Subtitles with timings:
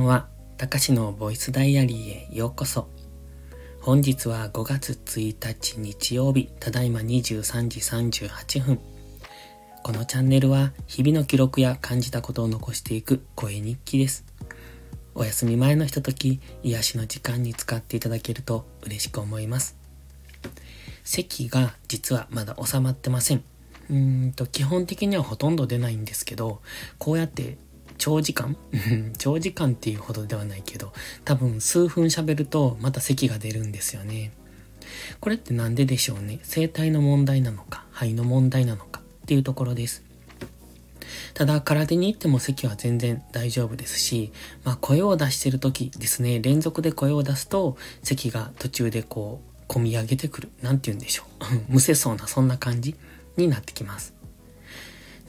[0.00, 2.88] んは、たかしのボイスダイアリーへようこそ。
[3.80, 8.80] 本日は5月1日日曜日、ただいま23時38分。
[9.82, 14.24] このチャンネルは、日々の記録や感じたことを残していく声日記です。
[15.14, 19.76] お休み前のひととき、癒しの時間に使っていただけると嬉しく思います。
[21.04, 23.44] 咳が実はまだ収まってません。
[23.90, 26.62] うんと、基本的にはほとんど出ないんですけど、
[26.98, 27.58] こうやって
[28.00, 28.56] 長時間？
[29.18, 30.92] 長時間っていうほどではないけど、
[31.24, 34.32] 多分数分喋るとまた咳が出るんですよね。
[35.20, 36.40] これってなんででしょうね？
[36.52, 40.02] 声帯の問題なのか、肺の問題なのかっていうところです。
[41.34, 44.32] ただ、空手に行っても咳は全然大丈夫ですし、
[44.64, 50.48] まあ声を出してる時ですね、連続で声を出すと、咳が途中でこう、込み上げてくる。
[50.62, 51.44] なんて言うんでしょう？
[51.74, 52.96] むせそうな、そんな感じ
[53.36, 54.14] になってきます。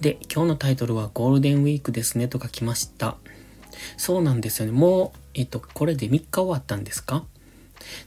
[0.02, 3.17] で、今日のタイトルはゴールデンウィークですねとか来ました。
[3.98, 4.72] そうなんですよね。
[4.72, 7.23] もう、えっと、これで3日終わったんですか？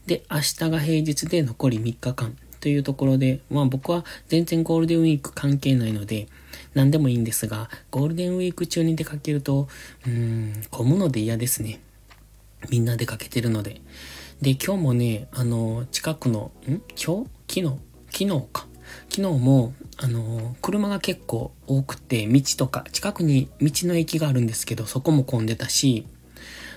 [0.06, 6.26] で、明日が平日で残り3日間というところで、まあ僕は全然ゴールデンウィーク関係ないので、
[6.74, 9.68] 何でもいいんですが、ゴールデンウィーク中に出かけると、
[10.04, 11.80] うーん、混むので嫌ですね。
[12.70, 13.80] みんな出かけてるので。
[14.42, 16.82] で、今日もね、あの、近くの、ん？
[16.96, 17.60] 今日？
[17.60, 17.62] 昨日？
[18.10, 18.66] 昨日か。
[19.08, 26.06] 昨日も、あの、車が結構多くて、道とか、近くに道の駅があるんですけど、そこも混んでたし、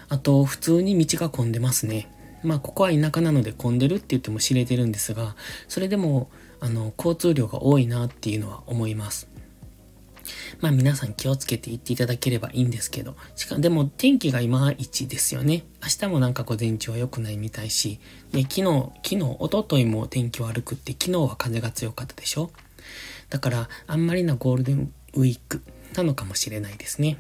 [0.09, 2.09] あと、普通に道が混んでますね。
[2.43, 5.35] まあ、ここは田舎なので混んでるって言っても知れてるんですが、
[5.67, 6.29] それでも、
[6.59, 9.29] あの、交通量が多いなっていうのは思います。
[10.59, 15.63] まあ皆さん気をつけて行っていただければいいんですけど、しかもでも天気がいまいちですよね。
[15.81, 17.99] 明日もなんか午前中は良くないみたいし、
[18.31, 18.63] で、昨日、
[19.03, 22.51] 昨日、おとといも天気悪くって、昨日は風が強かったでしょ
[23.30, 25.61] だから、あんまりなゴールデンウィーク
[25.95, 27.17] なのかもしれないですね。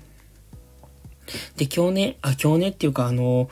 [1.57, 3.49] で、今日ね、あ、今日ねっていうかあの、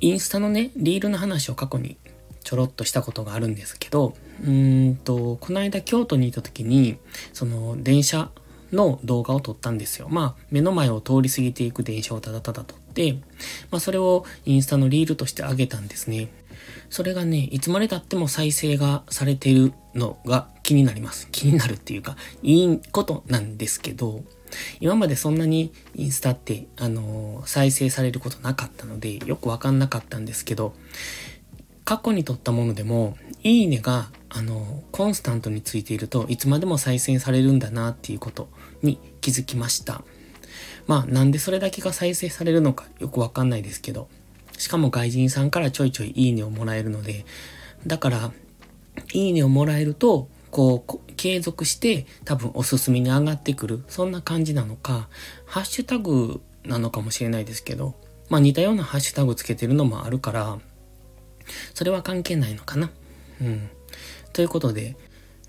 [0.00, 1.96] インスタのね、リールの話を過去に
[2.44, 4.14] ちょろっとしたことがあるんですけど、
[4.44, 6.98] うんと、この間京都にいた時に、
[7.32, 8.30] その電車
[8.72, 10.08] の動画を撮ったんですよ。
[10.10, 13.12] まあ、目の前を通り過ぎていく電車をただただ撮って、
[13.70, 16.28] まあ、それをインスタのリールとして上げたんですね。
[16.90, 21.28] それがね、いつまで経っても再生がされているのが気になります。
[21.32, 24.22] 気になるっていうか、いいことなんですけど、
[24.80, 30.74] 今までそんなにインスタって、あのー、再生されることなかったので、よくわかんなかったんですけど、
[31.86, 38.50] 過去に撮ったものでも、いいねが、あの、コンスタントについているといつまでも再生されるんだなっていうこと
[38.82, 40.02] に気づきました。
[40.86, 44.10] まあ、なんでそれだけが再生されるのかよくわかんないですけど、
[44.58, 47.24] しかも外人さんからちょいちょいいいねをもらえるので、
[47.86, 48.32] だから、
[49.14, 53.84] いいねをもらえると、こう、継続して多分おすすめに上がってくる。
[53.88, 55.08] そんな感じなのか、
[55.46, 57.94] ハッシュタグなのかもしれないですけど、
[58.28, 60.58] まあ似たようなハッシュタグつけてるのもあるから、
[61.74, 62.90] それは関係ないのかな。
[63.40, 63.70] うん。
[64.32, 64.96] ということで、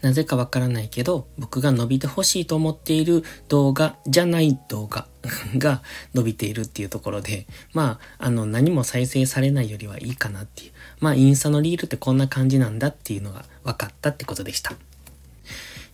[0.02, 5.08] なぜかわからないけど、僕が伸びてほしいと思っている動画じゃない動画
[5.58, 5.84] が
[6.14, 10.72] 伸びているっていうところで、まあ、あの、何も再生されないよりはいいかなっていう。
[11.00, 14.74] まあ、インスタのリールってこんな感じなんだっていうのが分かったってことでした。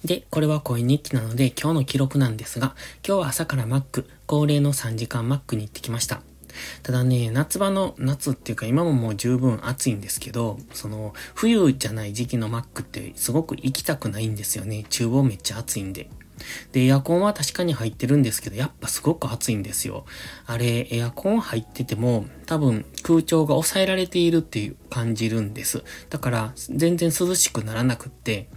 [0.05, 6.21] で、これは声日記なので今日の記録なんですが、今日は朝からマック、恒例の3時間マックに行ってきました。
[6.83, 14.85] ただね、夏場の夏っていうか今ももう十分暑いんですけど、その冬じゃない時期のマックってすごく行きたくないんですよね。
[14.89, 16.07] 厨房めっちゃ暑いんで。
[16.71, 20.05] で、エアコンは確かに入ってるんですけど、やっぱすごく暑いんですよ。
[20.45, 25.83] あれ、エアコン入ってても、多分空調が抑えられているっていう感じるんです。
[26.11, 28.49] だから、全然涼しくならなくって、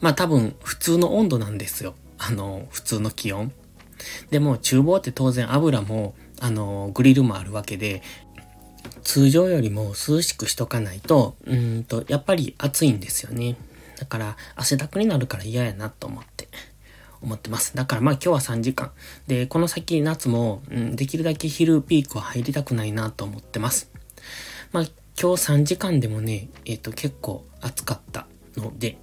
[0.00, 1.94] まあ多分普通の温度なんですよ。
[2.18, 3.52] あの、普通の気温。
[4.30, 8.02] でも厨房って当然油もあの、グリルもあるわけで、
[9.02, 13.56] 通常よりも涼しくしとかないと、うんと、やっぱり暑いんですよね。
[13.98, 16.48] だから、汗だくになるから嫌やなと思って、
[17.20, 17.74] 思ってます。
[17.74, 18.92] だからまあ今日は3時間。
[19.26, 23.90] で、この先夏も、うん、できるだけ昼ピークは入りたくないなと思ってます。
[24.72, 24.84] まあ
[25.20, 28.98] 今日3時間でもね、えっ、ー、と結構暑かったので、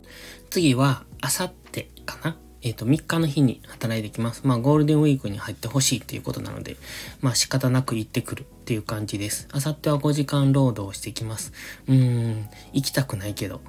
[0.55, 2.37] 次はあさってかな？
[2.61, 4.47] えっ、ー、と、3日の日に働いてきます。
[4.47, 6.77] まあ、ゴールデンウィークに入ってほしいっていうことなので、
[7.19, 9.49] まあ、仕方なく行ってくるっていう感じです。
[9.51, 11.51] あさっては5時間労働してきます。
[11.89, 13.59] うーん、行きたくないけど。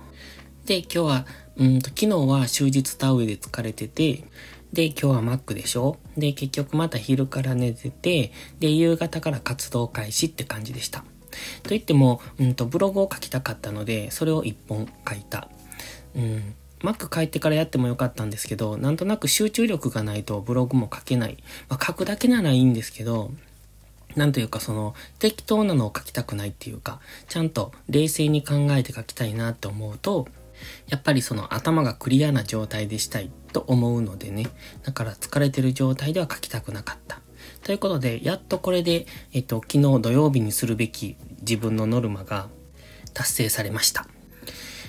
[0.64, 4.22] で、今日は、うんと、昨日は終日田植えで疲れてて、
[4.72, 5.98] で、今日はマックでしょ？
[6.16, 8.30] で、結局また昼から寝てて、
[8.60, 11.00] で、夕方から活動開始って感じでした。
[11.64, 15.48] と言っても、うんと、ブログを書きたかったので、それを一本書いた。
[16.14, 21.38] うん、Mac 帰ってからやってもよかったんですけど、なんとなく集中力がないとブログも書けない。
[21.68, 23.32] まあ、書くだけならいいんですけど、
[24.14, 30.26] なんというかその適当なのを書きたくないっていうか、ちゃんと冷静に考えて書きたいなって思うと、
[30.88, 34.46] やっぱりその頭がクリアな状態でしたいと思うのでね。
[34.84, 37.20] だから疲れてる状態では書きたくなかった。
[37.62, 42.48] ということで、やっとこれで、えっと、昨日土曜日にするべき自分のノルマが
[43.12, 44.06] 達成されました。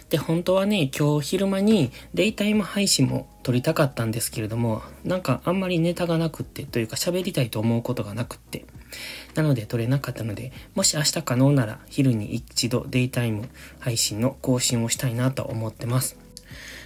[0.09, 8.65] で、本当はね、今日昼間にデイタイム配信も撮りたかったんですけれども、なんかあんまりネタがなくって、というか喋りたいと思うことがなくって、
[9.36, 13.50] なので撮れなかったので、もし明日可能なら昼に一度デイタイム
[13.80, 16.18] 配信の更新をしたいなと思ってます。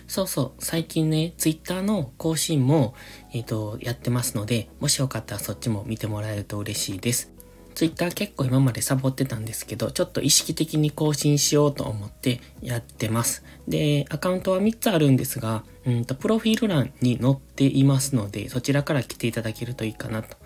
[0.08, 2.96] そうそう、最近ね、ツイッターの更新も、
[3.34, 7.32] えっ、ー、と、やってますので、もしよかったらそっちも見てもらえると嬉しいです。
[7.74, 13.44] ツイッター結構今までサボってたんですけど、ちょっと意識的に更新しようと思ってやってます。
[13.68, 20.38] で、アカウントは3つあるんですが、うんと、プロフィール欄に載っていますので、そちらから来ていただけるといいかなと。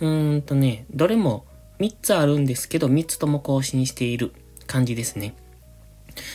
[0.00, 1.44] うーんとね、どれも
[1.80, 4.32] 3つあるんですけど、3つとも更新している
[4.66, 5.34] 感じですね。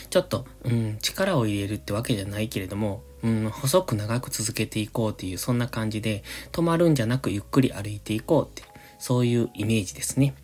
[0.09, 8.70] ちょっと、うん、力を入れるってわけじゃないけれども、うん、細く長く続けていこうっていう、そんな感じで、止まるんじゃなくゆっくり歩いていこうって
[9.01, 10.35] そういうイメージですね。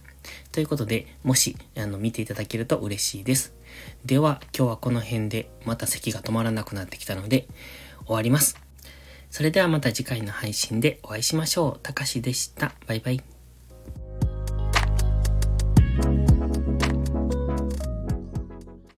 [0.51, 3.53] ということで、もし、あの、見ていただけると嬉しいです。
[4.03, 7.47] では、今日はこの辺で、また咳が止まらなくなってきたので、
[8.05, 8.57] 終わります。
[9.29, 11.79] それではまた次回の配信でお会いしましょう。
[11.83, 12.73] たかしでした。
[12.87, 13.36] バイバイ。